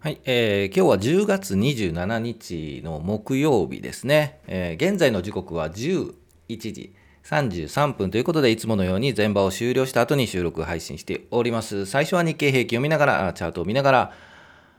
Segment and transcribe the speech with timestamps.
[0.00, 4.38] はい、えー今日は10月27日の木曜日ですね。
[4.46, 6.14] えー現在の時刻は11
[6.46, 11.84] 時33分ということで、いつものように全場を終了した後に収録配信しております。
[11.84, 14.12] 最初は日経平均を見ながら、チャートを見ながら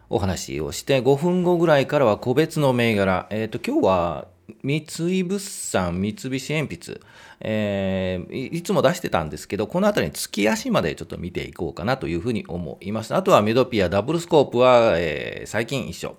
[0.09, 3.27] お話をして、5分後ぐらいからは個別の銘柄。
[3.29, 4.27] えっ、と、今日は
[4.63, 4.85] 三
[5.19, 7.01] 井物産、三菱鉛筆、
[7.41, 13.15] えーいつも出してたんですけど、このあたりに月足までちょっと見ていこうかなというふうに思います。
[13.15, 16.15] あとはメドピア、ダブルスコープは、えー最近一緒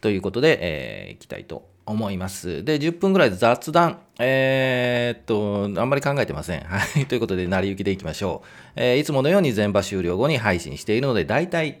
[0.00, 2.64] ということで、えーいきたいと思います。
[2.64, 4.00] で、10分ぐらいで雑談。
[4.18, 6.60] えーっと、あんまり考えてません。
[6.60, 7.06] はい。
[7.06, 8.80] ということで、成り行きでいきましょう。
[8.80, 11.80] えいつものように全場終了後に配信しているので、だいたい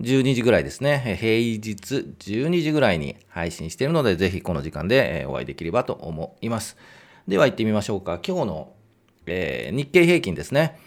[0.00, 1.16] 12時ぐらいですね。
[1.20, 1.70] 平日
[2.18, 6.76] 12時ぐらいに配信しているので、ぜひこの時間でお会いできればと思います。
[7.28, 8.20] では行ってみましょうか。
[8.26, 8.72] 今日の、
[9.26, 10.78] えー日経平均ですね。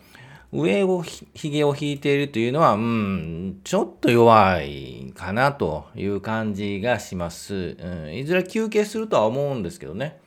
[0.52, 7.76] 上をひひげを引いているというのは、うん、ちょっと弱いかなという感じがします。
[7.80, 10.18] うん、いずれ休憩するとは思うんですけどね。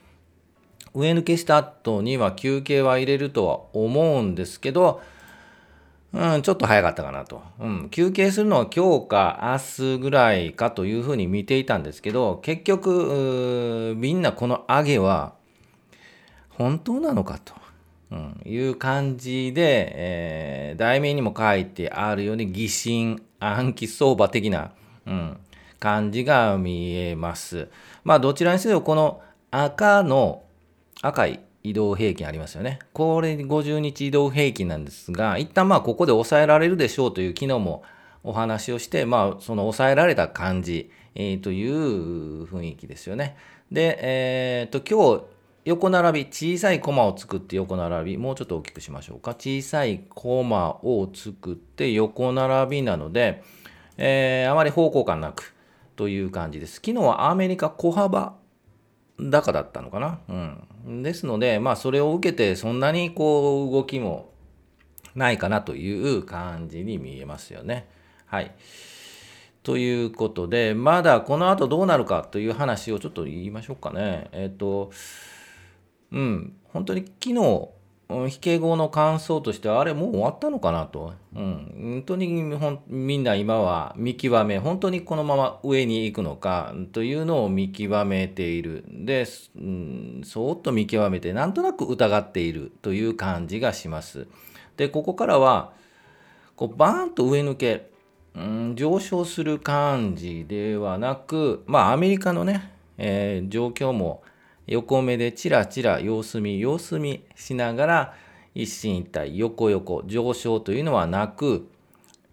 [0.98, 5.02] 上抜けした後には休憩は入れるとは思うんですけど、
[6.14, 7.42] うん、ちょっと早かったかなと。
[7.60, 15.34] うん、休憩するのは今日か明日ぐらいかというふうに見ていたんですけど、結局、みんなこの上げは
[16.50, 17.54] 本当なのかと。
[18.10, 24.72] うん、いう感じで、えー題名にも書いてあるように疑心暗鬼相場的な、
[25.06, 25.38] うん、
[25.80, 27.68] 感じが見えます。
[28.04, 29.22] まあどちらにせよこの
[29.52, 30.44] 赤の
[31.02, 32.80] 赤い移動平均ありますよね。
[32.94, 37.84] これ50日移動平均なんですが、一旦まあここで抑えられるでしょうという昨日も
[38.24, 43.38] お話をして、まあその抑えられた感じ、えーという雰囲気ですよね。
[43.72, 45.24] で、えーと今日
[45.66, 49.32] 横並び、小さいコマを作って横並び、もうちょっと大きくしましょうか。
[49.32, 53.44] 小さいコマを作って横並びなので、
[53.98, 55.54] えーあまり方向感なく
[55.98, 56.76] という感じです。
[56.76, 58.36] 昨日はアメリカ小幅
[59.20, 60.20] 高だったのかな？
[60.86, 61.04] うん。
[61.04, 64.32] ですので、まあそれを受けてそんなにこう動きも
[65.16, 67.88] ないかなという感じに見えますよね。
[68.26, 68.56] はい。
[69.64, 74.30] ということで、まだこの後どうなるかという話をちょっと言いましょうかね。
[74.32, 74.92] えっ、と、
[76.12, 77.70] うん、本当に昨日、
[78.10, 81.14] うん引け後の感想としては、あれもう終わったのかなと。
[81.36, 88.86] うん、本当にほんみんな今は見極め、本当にこのまま上に行くのかというのを見極めている。
[88.88, 94.28] で、うん、そーっと見極めて、なんとなく疑っているという感じがします。
[94.78, 95.74] で、ここからは、
[96.56, 97.90] こうバーンと上抜け、
[98.36, 104.24] うん、上昇する感じではなく、まあ、アメリカのね、えー状況も
[104.68, 108.14] 横目でチラチラ様子見、様子見しながら、
[108.54, 111.70] 一進一退、横横、上昇というのはなく、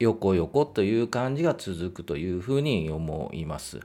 [0.00, 3.80] 横横という感じが続くというふうに思います。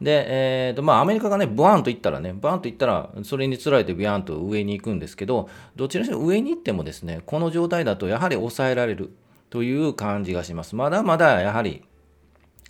[0.00, 9.12] で、えーとまあ、アメリカがね、ブワーンといったらね、バーンといったら、それにつられてビャーンと上に行くんですけど、どちらにしろ上に行ってもですね、この状態だとやはり抑えられる
[9.48, 10.74] という感じがします。
[10.74, 11.84] まだまだやはり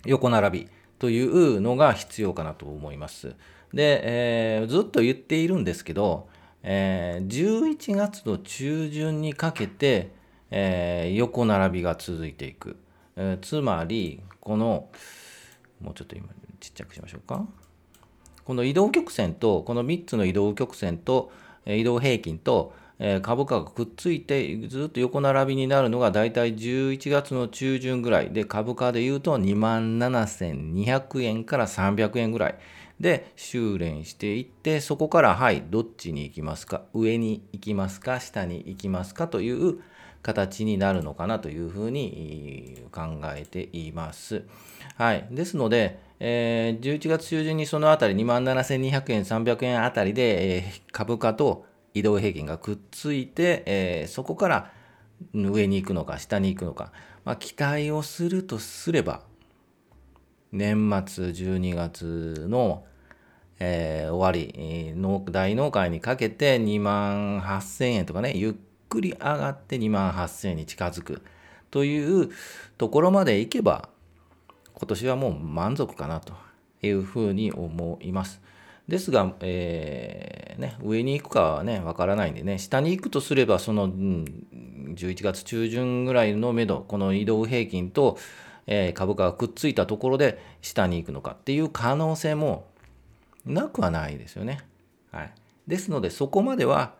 [0.05, 0.69] 横並び
[0.99, 3.35] というのが必要かなと思います。
[3.73, 6.27] で、えーずっと言っているんですけど、
[6.61, 10.11] えー11月の中旬にかけて、
[10.51, 12.77] えー横並びが続いていく。
[13.15, 14.89] えーつまり、この、
[15.81, 16.27] もうちょっと今
[16.59, 17.45] ちっちゃくしましょうか。
[18.45, 21.31] この移動曲線と、この3つの移動曲線と、
[21.65, 22.73] 移動平均と、
[23.21, 32.55] 株価がくっついてずっと横並びになるのがだいたい11月の中旬ぐらいで株価でいうと2万7200円から300円ぐらい
[32.99, 36.83] で修練していってそこからはいどっちに行きますか？
[36.93, 38.19] 上に行きますか？
[38.19, 39.27] 下に行きますか？
[39.27, 39.81] という
[40.21, 44.43] 形になるのかなというふうに考えています。
[44.95, 54.71] はい、ですので、えー、11月中旬にそのあたり2万7200円、300円あたりで、えー、株価と移動平均がくっついて、えー、そこから
[55.33, 56.91] 上に行くのか下に行くのか、
[57.25, 59.23] まあ、期待をするとすれば
[60.53, 62.85] 年末12月の、
[63.59, 64.93] えー、終わり
[65.31, 68.53] 大納会にかけて2万8000円とかねゆっ
[68.87, 71.23] くり上がって2万8000円に近づく
[71.71, 72.29] という
[72.77, 73.89] ところまでいけば
[74.75, 76.33] 今年はもう満足かなと
[76.83, 78.39] いうふうに思います。
[78.87, 84.25] ですが、えー、ね、上に行くかはね、わからないんでね、下に行くとすれば、その、うん、
[84.95, 88.17] 11月中旬ぐらいの目処、この移動平均と、
[88.67, 92.65] えー、株価がくっついたところで下に行くのかっていう可能性も
[93.45, 94.59] なくはないですよね。
[95.11, 95.31] はい。
[95.67, 96.93] ですので、そこまでは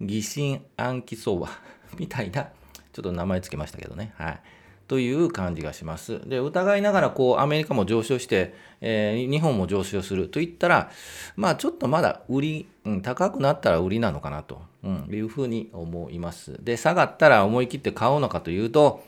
[0.00, 1.48] 疑心暗鬼相場
[1.98, 2.44] みたいな、
[2.92, 4.12] ちょっと名前つけましたけどね。
[4.16, 4.40] はい。
[4.88, 6.20] という感じがします。
[6.28, 10.90] で、疑いながら、こう、アメリカも上昇して、えー、日本も上昇するといったら、
[11.34, 16.62] まあ、ちょっとまだ売り、うん、高くなったら売りなのかなと、うん、いうふうに思います。
[16.62, 19.02] で、下がったら思い切って買うのかというと、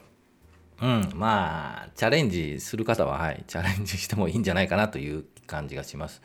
[0.80, 6.22] うん、まあ、チャレンジする方は、はい、チャレンジしてもいいんじゃないかなという感じがします。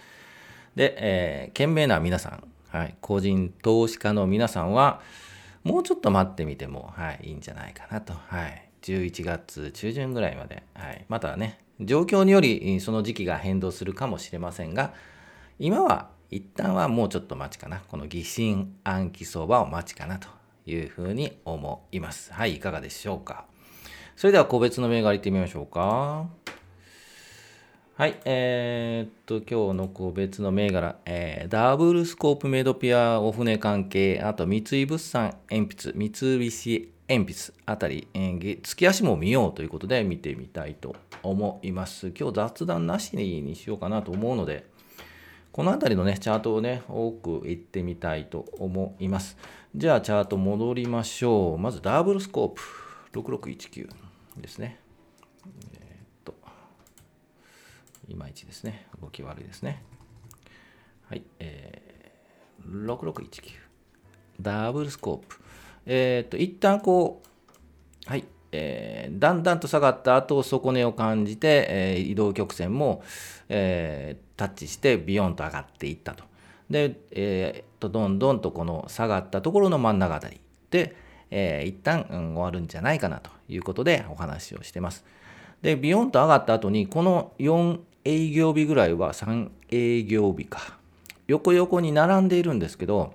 [0.76, 5.02] で、えー、懸命な皆さん、はい、個人投資家の皆さんは、
[5.64, 14.94] もうちょっと待ってみても、はい、いいんじゃないかなと、はい、11月中旬ぐらいまで、はい、またね、状況によりその時期が変動するかもしれませんが、
[15.58, 17.82] 今は一旦はもうちょっと待ちかな。
[17.88, 20.28] この疑心暗鬼相場を待ちかなと
[20.66, 22.34] いうふうに思います。
[22.34, 23.46] はい、いかがでしょうか？
[24.16, 26.28] それでは個別の銘柄いってみましょうか。
[27.96, 42.12] はい、えー、っと、今日の個別の銘柄、えー、ダブルスコープメイドピアお船関係、あと三井物産鉛筆、三菱鉛筆あたり、えー、月足も見ようということで見てみたいと思います。
[42.18, 44.66] 今日雑談なしにしようかなと思うので、
[45.52, 49.38] このあたりのね、チャートをね、多くいってみたいと思います。
[49.76, 51.58] じゃあ、チャート戻りましょう。
[51.60, 52.62] まず、ダブルスコープ、
[53.20, 54.03] 6619
[54.42, 54.80] ですね。
[55.74, 56.36] え、っと、
[58.08, 58.88] いまいちですね。
[59.02, 59.84] 動き悪いですね。
[61.10, 63.64] はい、えー、6619。
[64.42, 65.40] ダブルスコープ。
[65.86, 67.22] えっ、と、一旦こ
[68.08, 73.04] う、はい、えー、だんだんと下がった後、底根を感じて、えー、移動曲線も、
[73.50, 76.24] えー、タッチしてビヨンと上がっていったと。
[76.70, 80.40] で、えー、とどんどんとこの下がったところの真ん中あたり
[80.72, 80.96] で、
[81.36, 85.04] えー、一旦、うん、終わるんじゃないかなということでお話をしてます。
[85.64, 90.78] で、ビヨンと上がった後に、この4営業日ぐらいは3営業日か。
[91.28, 93.14] 横横に並んでいるんですけど、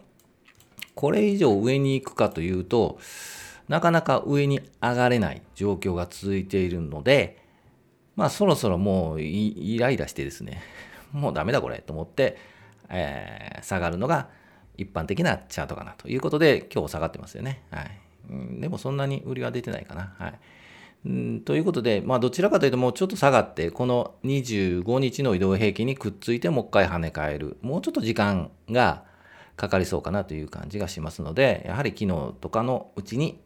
[0.96, 2.98] これ以上上に行くかというと、
[3.68, 7.38] なかなか上に上がれない状況が続いているので、
[8.16, 10.60] まあそろそろもうイライラしてですね、
[11.12, 12.36] もうダメだこれと思って、
[12.88, 14.28] えー、下がるのが
[14.76, 17.62] 一般的なチャートかなということで、今日下がってますよね。
[17.70, 18.07] はい。
[18.30, 20.14] うん、でもそんなに売りは出てないかな。
[20.18, 20.38] はい。
[21.06, 27.56] うんということで、まあ、どちらかというと、もうちょっと下がって、この25日の移動平均にくっついて、もう一回跳ね返る。
[27.62, 29.04] もうちょっと時間が
[29.56, 33.40] かかりそうかなという感じがしますので、やはり昨日とかのうちに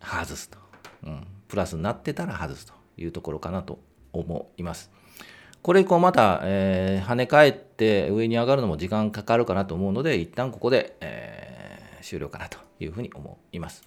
[0.00, 0.58] 外すと。
[1.04, 3.80] うん、プラスになってたら外すというところかなと
[4.12, 4.90] 思います。
[5.62, 13.82] これ以降また、えー、跳ね返って上に上がるのも時間かかるかなと思うので、一旦ここで、えー、終了かなというふうに思います。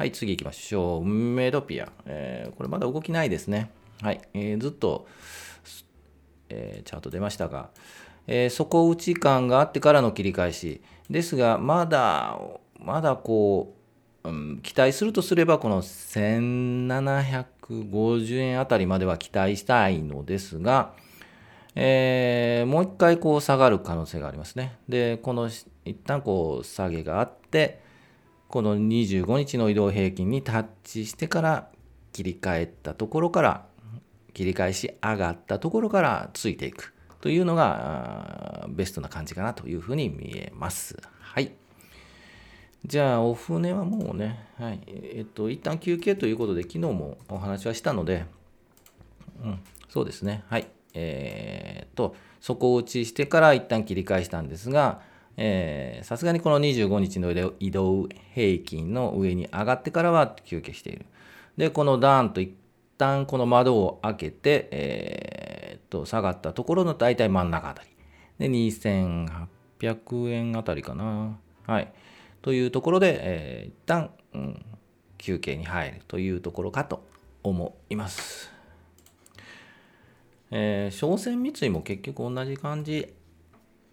[0.00, 1.04] はい、次行きましょう。
[1.04, 1.92] メドピア。
[2.06, 3.70] えー、これまだ動きないですね。
[4.00, 5.06] はい、えー、ずっと、
[6.48, 7.68] えー、チャート出ましたが、
[8.26, 10.80] えー、底打ち感があってからの切り返し
[11.10, 12.40] ですがまだ
[12.78, 13.74] まだこ
[14.24, 20.94] う、うん、期待するとすればこの1750円あたりまでは期待したいのですが、
[21.74, 24.78] えー、もう一回こう下がる可能性がありますね。
[24.88, 25.50] でこの
[25.84, 27.89] 一旦こう下げがあって
[28.50, 31.68] この25日の移動平均にタッチしてから
[32.12, 33.66] 切り替えたところから
[34.34, 36.92] 切り返し上がったところからついていく。
[37.20, 40.96] というのがベストな感じかなというふうに見えます。
[41.20, 41.52] はい。
[42.84, 44.80] じゃあ、お船はもうね、はい。
[44.86, 48.24] えっと、一旦休憩ということで、昨日もお話はしたので、
[49.44, 50.42] うん、そうですね。
[50.48, 50.66] はい。
[50.94, 55.02] えー、っと、底打ちしてから一旦切り返したんですが、
[56.02, 57.30] さすがにこの25日の
[57.60, 61.06] 移動平均の上に上がってからは休憩している。
[61.56, 62.52] で、このダーンと一
[62.98, 67.88] 旦この窓を開けて、えー、と、下がったところの大体真ん中あたり。
[68.38, 71.38] で、2800円あたりかな。
[71.66, 71.92] はい。
[72.42, 74.64] というところで、えー、一旦、うん、
[75.18, 77.04] 休憩に入るというところかと
[77.42, 78.52] 思います。
[80.50, 83.14] えー、商船三井も結局同じ感じ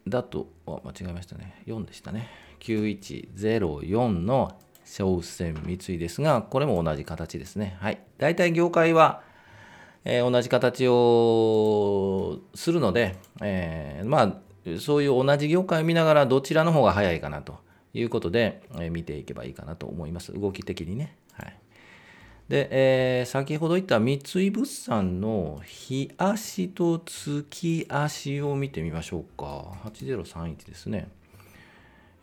[0.10, 1.62] だと、あ間違えましたね。
[1.66, 2.30] 4でしたね。
[2.60, 7.78] 9104の商船三井ですが、これも同じ形ですね。
[7.80, 8.02] はい。
[8.18, 9.22] 大体業界は、
[10.06, 17.58] えー、同じ形をするので、えー、まあ、そういう同じ業界を見ながらどちらの方が早いかなと
[17.94, 20.34] いうことで、えー、見ていけばいいかなと思います。
[20.34, 21.18] 動き的にね。
[22.50, 29.74] で、えー、先ほど言った三井物産の日足と月足を見てみましょうか。
[29.84, 31.10] 8031ですね。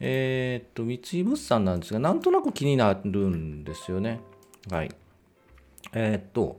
[0.00, 4.20] えー、っと、三井物産なんですが、なんとなく気になるんですよね。
[4.70, 4.90] はい。
[5.92, 6.56] えー、っと、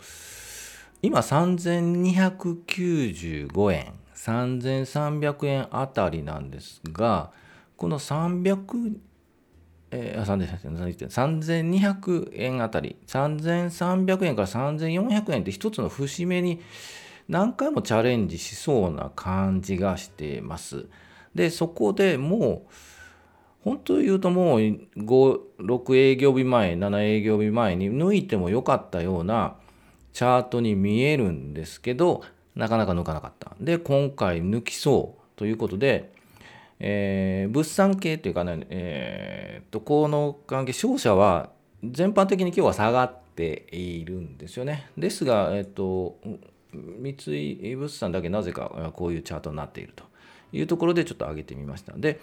[1.01, 7.31] 今3295円、3300円あたりなんですが、
[7.77, 8.97] この300、
[9.95, 16.61] えー、3200円あたり、3300円から3400円って一つの節目に
[17.29, 20.87] 何回もチャレンジしそうな感じがしてます。
[21.33, 22.73] で、そこでもう、
[23.63, 29.55] 本当言うともう5、6営業日前、7営業日前に抜いてもよかったような
[30.13, 32.21] チャートに見えるんですけど、
[32.55, 33.55] なかなか抜かなかった。
[33.61, 36.14] で、今回抜きそうということで、
[36.79, 41.51] えー、物産系っていうかね、えー、と、この関係、商社は
[41.83, 44.89] 全般的に今日は下がっているんですよね。
[44.97, 46.17] ですが、えっ、ー、と、
[46.73, 50.03] 三井物産だけなぜかこういうチャートになっていると
[50.51, 51.93] いうところでちょっと上げてみました。
[51.95, 52.19] で、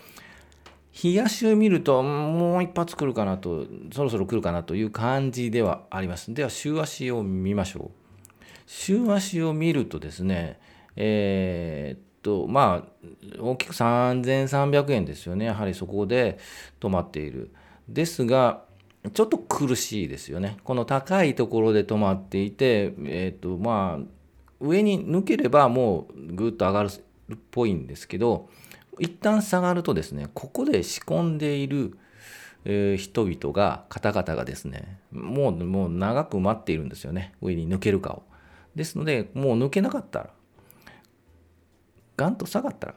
[1.02, 6.35] 冷やしを見ると、もう一発来るかなと、そろそろ来るかなという感じではあります。
[6.35, 7.90] では、週足を見ましょう。
[8.66, 10.61] 週足を見るとですね、
[10.97, 15.46] えー、っと、まあ、大きく3300円ですよね。
[15.46, 16.38] やはりそこで
[16.80, 17.52] 止まっている。
[17.88, 18.64] ですが、
[19.12, 20.56] ちょっと苦しいですよね。
[20.64, 24.04] この高いところで止まっていて、えっ、と、まあ、
[24.60, 28.48] 上に抜ければもうぐっと上がるっぽいんですけど、
[28.98, 31.98] 一旦下がるとですね、ここで仕込んでいる、
[32.64, 37.34] え、人々が、方々がですね、もう、もう長く待っているんですよね。
[37.40, 38.22] 上に抜けるかを。
[38.76, 40.30] ですので、もう抜けなかったら、
[42.16, 42.95] ガンと下がったら、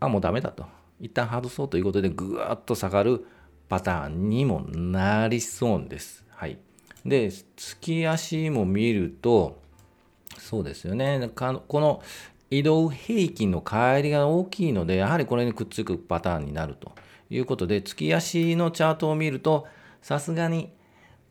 [0.00, 0.64] あ、もうダメだと。
[1.00, 3.26] 一旦外そうということで、ぐわっと下がる
[3.68, 6.24] パターンにもなりそうです。
[6.28, 6.58] はい。
[7.04, 9.58] で、月足も見ると、
[10.38, 11.30] そうですよね。
[11.34, 12.02] この
[12.50, 16.92] 移動平均の乖離が大きいので、やはりこれにくっつくパターンになると
[17.30, 19.66] いうことで、月足のチャートを見ると、
[20.02, 20.72] さすがに、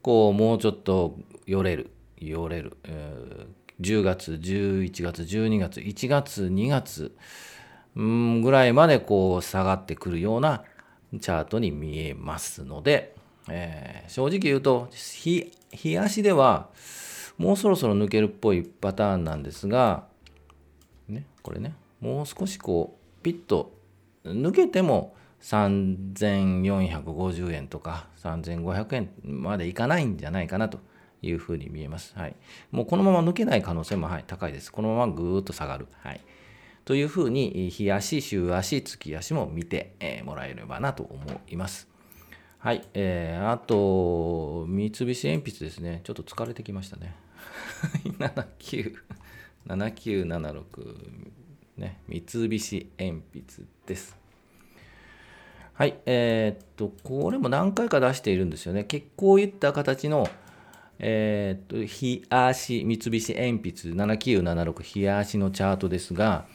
[0.01, 3.47] こう、もうちょっと寄れる、寄れる、えー、
[3.81, 7.15] 10月、11月、12月、1月、2月、
[7.95, 10.63] ぐらいまでこう下がってくるような
[11.19, 13.15] チャートに見えますので、
[13.49, 15.51] えー、正直言うと、日
[15.97, 16.69] 足では
[17.37, 20.05] もうそろそろ抜けるっぽいパターンなんですが、
[21.07, 23.73] ね、これね、もう少しこう、ピッと
[24.23, 30.79] 抜けても3450円とか3500円までいかないんじゃないかなと。
[31.21, 32.13] いうふうに見えます。
[32.17, 32.35] はい。
[32.71, 34.71] もうこのまま抜けない可能性も、はい、高いです。
[34.71, 35.87] このままぐーっと下がる。
[36.01, 36.21] はい。
[36.85, 41.87] というふうに、日足、週足、月足も見て、えー、もらえればなと思います。
[42.57, 42.87] はい。
[42.93, 46.01] えー、あと、三菱鉛筆ですね。
[46.03, 47.15] ちょっと疲れてきましたね。
[48.19, 48.95] 79。
[49.67, 51.29] 7976
[51.77, 54.17] ね、三菱鉛筆です。
[55.73, 58.83] はい、えー、っと、これも何回か出しているんですよね。
[58.83, 60.27] 結構いった形の、
[60.99, 66.45] えー、っと、日足、三菱鉛筆7976日足のチャートですが、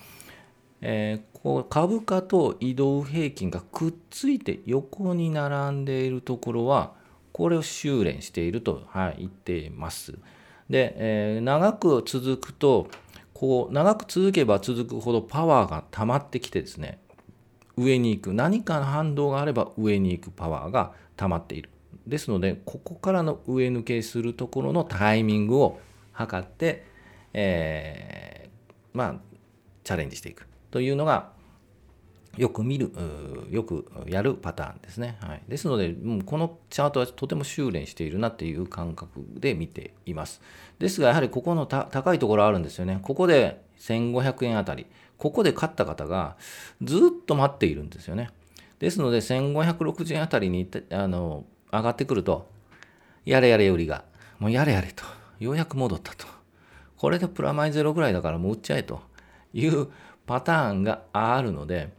[0.80, 6.92] えー、こう株価と移動平均がくっついて横に並んでいるところは、
[7.32, 10.12] これを修練していると、はい、言っています。
[10.68, 12.88] で、えー、長く続くと、
[13.34, 17.00] こう長く続けば続くほどパワーが溜まってきてですね
[17.76, 21.70] 上に行く何かの反動があれば上に行くパワーが溜まっている
[22.06, 25.80] ですのでここからの上抜けするところのタイミングを
[26.12, 26.84] 測って、
[27.32, 29.14] えー、まあ
[29.82, 31.34] チャレンジしていくというのが
[32.36, 32.90] よく見る、
[33.50, 35.18] よくやるパターンですね。
[35.20, 40.40] はい、ですので、もうこのチャートはとても修練しているなっていう感覚で見ています。
[40.78, 42.98] ですが、やはりここの高いところあるんですよね。
[43.02, 46.36] ここで1500円あたり、ここで買った方が
[46.82, 48.30] ずっと待っているんですよね。
[48.80, 51.44] で、すので、1560円あたりにあの
[51.74, 52.48] 上がってくると、
[53.24, 54.04] やれやれ売りが、
[54.38, 55.04] もうやれやれと、
[55.40, 56.26] ようやく戻ったと。
[56.96, 59.02] これでプラマイゼロぐらいだからもう売っちゃえと
[59.52, 59.88] いう
[60.26, 61.92] パターンがあるので、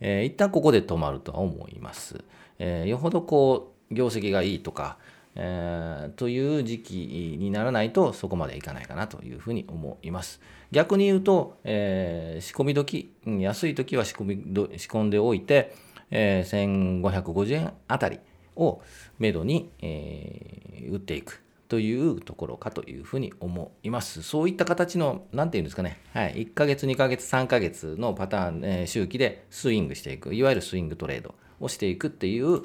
[0.00, 2.22] えー、一旦ここで止まるとは思います。
[2.58, 4.98] えー、よほどこう、業績がいいとか、
[5.34, 10.40] えー、という時期にならないとそこまでいかないかなというふうに思います。
[10.70, 15.74] 逆に言うと、えー、仕込み時、安い時は仕込み仕込んでおいて、
[16.10, 18.20] えー、1550円あたり
[18.56, 18.82] を
[19.18, 24.22] めどに、えー、売っていくというところかというふうに思います。
[24.22, 32.62] そういった形の、なんていうんですかね、はい、1ヶ月、2ヶ月、3ヶ月のパターン、えー、周期でスイングしていく、いわゆるスイングトレードをしていくっていう、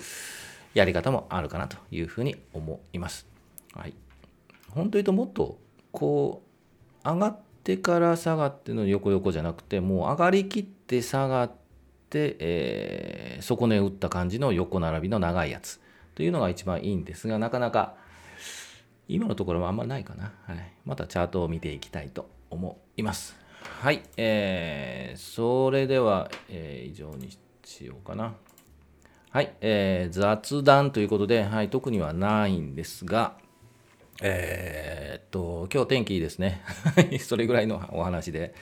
[0.73, 3.27] やり方もあるかなというふうに思います。
[3.73, 3.93] はい。
[4.69, 5.57] 本当言うともっと
[5.91, 6.43] こ
[7.03, 11.60] う上がってから下がっての横横じゃなくてもう上がりきって下がって、
[12.17, 15.79] えー、底値打った感じの横並びの長いやつ
[16.15, 17.95] というのが一番いいんですがなかなか
[19.07, 20.31] 今のところはあんまないかな。
[20.45, 23.35] はい、またチャートを見ていきたいと思います。
[23.61, 24.03] はい。
[24.15, 28.35] えー、それでは、えー、以上にしようかな。
[29.29, 33.37] はい、えー、雑談ということで、はい、特にはないんですが、
[34.21, 36.61] えー、っと、今日天気いいですね。
[37.19, 38.53] それぐらいのお話で、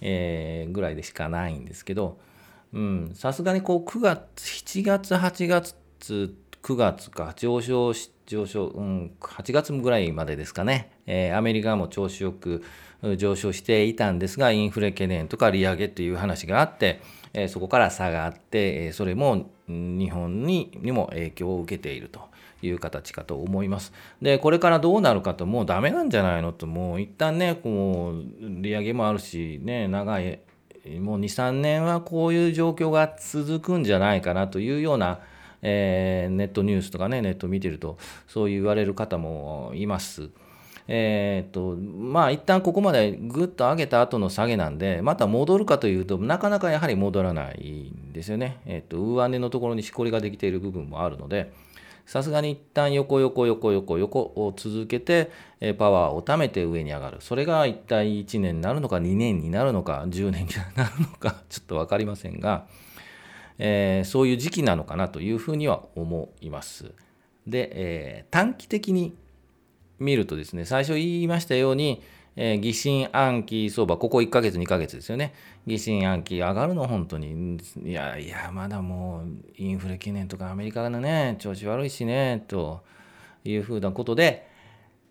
[0.00, 2.18] えー、ぐらいでしかないんですけど、
[3.14, 5.74] さすがにこう9月、7月、8月、
[6.62, 12.62] 9月か、上昇し、上昇、うん、8月ぐらいまでですかね、えー、アメリカも調子よく
[13.16, 17.00] 上昇していたんですが、インフレ懸念とか利上げという話があって、
[17.32, 22.20] えー、そこから下があって、えー、それも日本ににも影響を受けていると
[22.62, 23.92] いう形かと思います。
[24.20, 30.40] で、これからどうなるかと、もうダメなんじゃないのと、もう一旦ね、こう、利上げもあるし、ね、長い、
[31.00, 35.20] もう2、3年はこういう状況が続くんじゃないかなというような、
[35.62, 40.30] えー、ネットニュースとかね、ネット見てると、そう言われる方もいます。
[40.90, 48.58] えー、っと、まあ一旦ここまでぐっと上げた後の下げなんで、また戻るかというとなかなかやはり戻らないんですよね。
[48.64, 51.52] えー、っと、上値のところにしこりができている部分もあるので、
[52.08, 57.18] さすがに一旦横横横横横を続けて、えパワーを貯めて上に上がる。
[57.20, 62.66] それが一体1年になるのか、2年になるのか、10年になるのか、 ちょっと分かりませんが、
[63.58, 66.94] えー、そういう時期なのかなというふうには思います。
[67.46, 69.14] で、えー、短期的に
[69.98, 72.00] 見るとですね、最初言いましたように、
[72.36, 75.34] えー、疑心暗鬼相場、ここ1ヶ月、2ヶ月ですよね。
[75.66, 77.58] 疑心暗鬼上がるの、本当に。
[77.84, 82.82] いやいや、まだもうインフレ懸念とかアメリカのね、調子悪いしね、と
[83.44, 84.48] いうふうなことで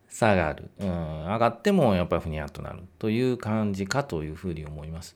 [0.10, 0.70] 下がる。
[0.80, 0.90] うん、
[1.26, 5.16] 上がってもやっぱりふにゃっとなるという感じかというふうに思います。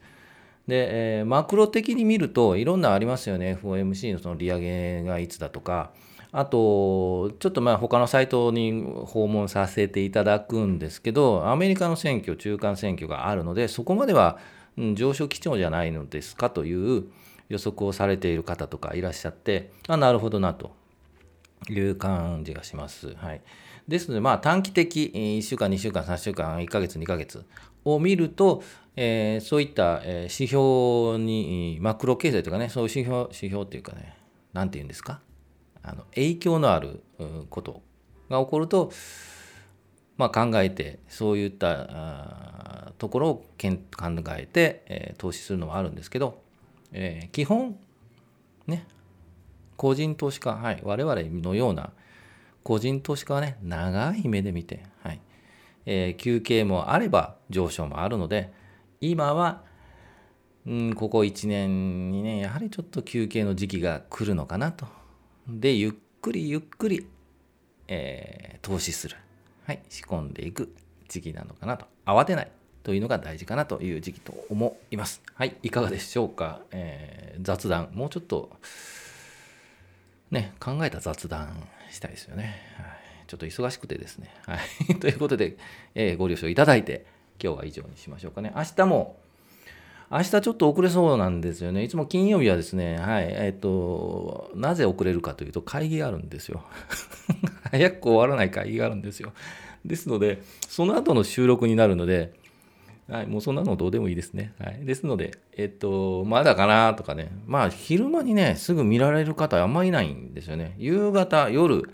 [0.68, 3.58] で、えー、マクロ的に見るといろんなありますよね。
[3.62, 5.92] FOMC のその利上げがいつだとか、
[6.34, 14.38] あと、ちょっとまあ他のサイトに訪問させていただくんですけど、アメリカの選挙、中間選挙があるので、そこまでは
[14.96, 17.04] 上昇基調じゃないのですかという
[17.50, 20.72] 予測をされている方とかいらっしゃって、あなるほどなと
[21.70, 23.14] いう感じがします。
[23.16, 23.42] はい、
[23.90, 27.44] ですので、まあ短期的、1週間、2週間、3週間、1ヶ月、2ヶ月
[27.84, 28.64] を見ると、
[28.96, 34.16] えー、そういった指標に、マクロ経済とかね、そういう指標指標っていうかね、
[34.54, 35.20] なんて言うんですか？
[35.84, 37.04] あの影響のある
[37.50, 37.82] こと
[38.30, 38.92] が起こると、
[40.18, 43.44] まあ、考えてそういったところを考
[44.38, 46.42] えて、えー、投資するのはあるんですけど、
[46.92, 47.78] えー、基本
[48.68, 48.86] ね
[49.78, 51.92] 個人投資家、はい、我々のような
[52.64, 55.20] 個人投資家はね長い目で見て、はい
[55.86, 58.54] えー、休憩もあれば上昇もあるので
[59.00, 59.64] 今は
[60.68, 64.86] うん、ここ1年2年やはりちょっと休憩の時期が来るのかなと
[65.48, 67.08] で、ゆっくりゆっくり、
[67.88, 69.18] えー、投資する。
[69.66, 70.74] はい、仕込んでいく
[71.08, 71.86] 時期なのかなと。
[72.06, 72.52] 慌てない
[72.84, 75.22] というのが大事かなという時期と思います。
[75.36, 76.62] はい、いかがでしょうか。
[76.72, 78.52] えー、雑談、もうちょっと、
[80.32, 82.60] ね、考えた雑談したいですよね。
[82.78, 84.34] はい、ちょっと忙しくてですね。
[84.46, 84.58] は
[84.90, 85.58] い、 ということで、
[85.94, 87.06] えー、ご了承いただいて、
[87.42, 88.52] 今日は以上にしましょうかね。
[88.56, 89.21] 明日も、
[90.12, 91.84] 明日ちょっと遅れそうなんですよね。
[91.84, 96.64] いつも金曜日はですね、はい、えっ、と、なぜ遅れるかというと会議があるんですよ。
[97.72, 99.32] 早く終わらない会議があるんですよ。
[99.86, 102.34] ですので、その後の収録になるので、
[103.08, 104.54] はい、もうそんなのどうでもいいですね。
[104.60, 110.76] はい、ですので、えっと、まだかなとかね、まあ、昼間にね、すぐ見られる方あんまりいないんですよね。
[110.78, 111.90] 夕方、夜、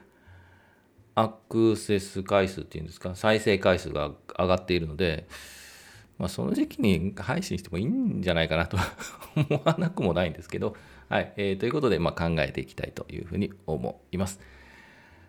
[1.13, 5.27] アクセス回数っていうんですか、再生回数が上がっているので、
[6.17, 8.77] まあ、その時期に配信してもいいんじゃないかなと
[9.36, 10.75] 思わなくもないんですけど、
[11.10, 14.39] はい、えー、ということで、まあ、考えていきたいというふうに思います。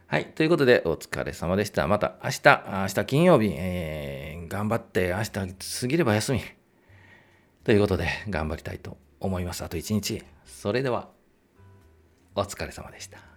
[0.06, 0.24] はい。
[0.24, 1.86] ということで、お疲れ様でした。
[1.86, 6.40] また明日、明日金曜日、えー、頑張って、明日過ぎれば休み。
[7.62, 9.62] ということで、頑張りたいと思います。
[9.62, 10.22] あと一日。
[10.46, 11.10] それでは、
[12.34, 13.27] お疲れ様でした。